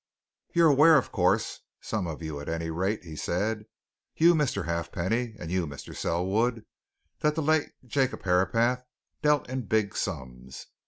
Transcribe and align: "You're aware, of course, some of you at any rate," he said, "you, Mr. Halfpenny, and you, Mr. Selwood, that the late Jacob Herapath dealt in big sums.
"You're 0.55 0.67
aware, 0.71 0.97
of 0.97 1.11
course, 1.11 1.59
some 1.79 2.07
of 2.07 2.23
you 2.23 2.39
at 2.39 2.49
any 2.49 2.71
rate," 2.71 3.03
he 3.03 3.15
said, 3.15 3.65
"you, 4.15 4.33
Mr. 4.33 4.65
Halfpenny, 4.65 5.35
and 5.37 5.51
you, 5.51 5.67
Mr. 5.67 5.95
Selwood, 5.95 6.65
that 7.19 7.35
the 7.35 7.43
late 7.43 7.69
Jacob 7.85 8.23
Herapath 8.23 8.83
dealt 9.21 9.47
in 9.47 9.67
big 9.67 9.95
sums. 9.95 10.65